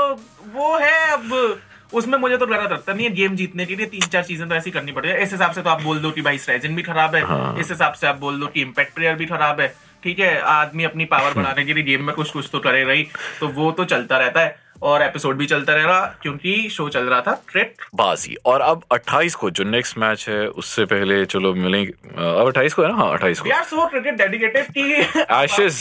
वो 0.54 0.78
है 0.78 1.12
अब 1.14 1.60
उसमें 1.94 2.18
मुझे 2.18 2.38
तो 2.38 2.48
गलत 2.48 2.72
लगता 2.72 2.94
नहीं 2.94 3.08
है 3.08 3.14
गेम 3.14 3.36
जीतने 3.36 3.66
के 3.66 3.76
लिए 3.76 3.86
तीन 3.86 4.08
चार 4.08 4.24
चीज़ें 4.24 4.48
तो 4.50 4.56
ऐसी 4.56 4.72
करनी 4.72 4.92
पड़ेगी 4.92 5.24
इस 5.24 5.32
हिसाब 5.32 5.52
से 5.52 5.62
तो 5.62 5.70
आप 5.70 5.82
बोल 5.82 6.00
दो 6.00 6.12
कि 6.12 6.22
भाई 6.22 6.38
स्ट्रेजन 6.38 6.76
भी 6.76 6.84
खराब 6.84 7.16
है 7.16 7.22
हाँ। 7.26 7.58
इस 7.60 7.70
हिसाब 7.70 7.94
से 7.94 8.08
आप 8.08 8.18
बोल 8.20 8.40
दो 8.40 8.48
कि 8.48 8.62
इम्पैक्ट 8.62 8.96
प्लेयर 8.96 9.16
भी 9.16 9.26
खराब 9.26 9.62
है 9.62 9.74
ठीक 10.04 10.20
है? 10.20 10.40
आदमी 10.40 10.84
अपनी 10.84 11.06
पावर 11.06 11.34
बढ़ाने 11.38 11.66
के 11.66 11.74
लिए 11.74 11.84
गेम 11.84 12.04
में 12.04 12.16
कुछ 12.16 12.32
कुछ 12.32 12.50
तो 12.52 12.60
करे 12.60 12.84
रही 12.84 13.08
तो 13.40 13.48
वो 13.48 13.72
तो 13.72 13.86
चलता 13.86 14.18
रहता 14.18 14.42
है। 14.42 14.65
और 14.82 15.02
एपिसोड 15.02 15.38
भी 15.38 15.46
चलता 15.46 15.74
रहेगा 15.74 16.00
क्योंकि 16.22 16.70
शो 16.72 16.88
चल 16.90 17.04
रहा 17.04 17.22
था 17.22 17.34
ट्रेट 17.52 17.76
बाजी। 17.96 18.36
और 18.46 18.62
अब 18.62 18.84
28 18.94 19.36
को 19.36 19.50
जो 19.50 19.64
नेक्स्ट 19.64 19.98
मैच 19.98 20.26
है 20.30 20.48
उससे 20.48 20.86
पहले 20.86 21.24
चलो 21.26 21.54
मिलेंगे 21.54 21.92
अब 22.18 22.48
28 22.48 22.74
को 22.74 22.82
है 22.84 22.88
ना? 22.90 22.96
हाँ 22.96 23.12
28 23.14 23.40
को। 23.40 23.50
आर 23.56 23.64
सो 23.64 23.88
क्रिकेट 23.88 24.18
डेडिकेटेड 24.18 24.66
कि 24.78 25.24
Ashes। 25.36 25.80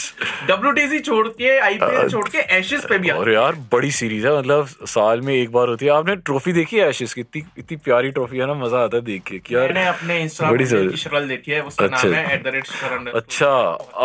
डब्ल्यूटीसी 0.48 0.98
छोड़ 1.00 1.26
के 1.28 1.58
आईपीएल 1.58 2.08
छोड़ 2.10 2.28
के 2.28 2.38
एशेस 2.58 2.84
पे 2.88 2.98
भी 2.98 3.10
और 3.10 3.32
यार 3.32 3.54
बड़ी 3.72 3.90
सीरीज़ 3.92 4.26
है 4.26 4.38
मतलब 4.38 4.66
साल 4.88 5.20
में 5.20 5.34
एक 5.34 5.52
बार 5.52 5.68
होती 5.68 5.86
है। 5.86 5.92
आपने 5.92 6.16
ट्रॉफी 6.16 6.52
देखी 6.52 6.76
है 6.76 6.88
एशेस 6.88 7.14
की? 7.14 7.20
इतनी 7.20 7.42
इतनी 7.58 7.76
प्यारी 7.84 8.10
ट्रॉफी 8.10 8.38
है 8.38 8.46
ना 8.46 8.54
मज़ा 8.54 8.82
आता 8.84 8.96
है 8.96 9.02
देख 9.04 9.22
के 9.26 9.54
यार 9.54 9.72
मैंने 9.72 9.86
अपने 9.88 10.20
इंस्टाग्राम 10.22 10.88
की। 10.90 10.96
शरल 10.96 11.28
देखी 11.28 11.52
है 11.52 11.60
उसका 11.62 11.84
अच्छा। 11.84 12.08
नाम 12.08 12.14
है 12.14 12.34
एट 12.34 12.44
द 12.44 12.54
रेट 12.54 12.66
शरण 12.66 13.06
अच्छा 13.14 13.50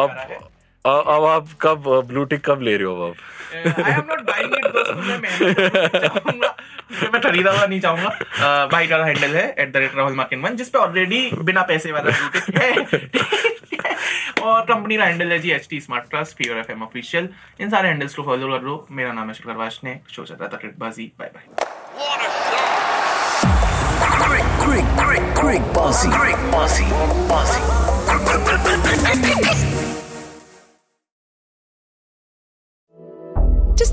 अब 0.04 0.16
अब 0.86 1.04
अब 1.08 1.24
आप 1.26 1.48
कब 1.62 1.88
ब्लू 2.08 2.24
टिक 2.26 2.42
कब 2.46 2.62
ले 2.62 2.76
रहे 2.78 2.86
हो 2.86 2.94
अब 2.96 3.02
आप? 3.10 3.16
I 3.86 3.94
am 3.94 4.04
not 4.10 4.22
buying 4.28 4.54
it 4.56 4.68
दोस्त 4.74 4.92
मैं 4.96 5.18
मैं 5.18 7.10
मैं 7.14 7.22
खरीदा 7.22 7.52
हुआ 7.52 7.66
नहीं 7.66 7.80
चाहूँगा। 7.82 8.68
भाई 8.72 8.88
का 8.88 8.98
हैंडल 9.06 9.36
है 9.36 9.44
at 9.60 9.74
the 9.74 9.78
rate 9.78 9.96
Rahul 9.96 10.14
Makin 10.16 10.42
one 10.42 10.56
जिसपे 10.56 10.80
ऑलरेडी 10.80 11.30
बिना 11.44 11.62
पैसे 11.72 11.92
वाला 11.92 12.12
ब्लूटिक 12.12 12.44
है। 12.58 12.70
और 14.42 14.62
कंपनी 14.66 14.98
का 14.98 15.04
हैंडल 15.06 15.32
है 15.32 15.40
G 15.40 15.52
H 15.52 15.68
T 15.70 15.80
smart 15.82 16.16
fever 16.16 16.58
F 16.58 16.72
M 16.72 16.84
official 16.84 17.30
इन 17.62 17.70
सारे 17.70 17.90
हैंडल्स 17.90 18.16
को 18.16 18.24
फॉलो 18.24 18.48
कर 18.52 18.64
लो। 18.64 18.88
मेरा 18.92 19.12
नाम 19.14 19.28
है 19.28 19.34
शिखर 19.34 19.56
वाशने 19.58 20.00
शो 20.12 20.24
चल 20.24 20.36
रहा 20.36 20.48
था 20.48 20.58
Cricbaazi 20.58 21.12
bye 21.20 21.30
bye 21.36 21.44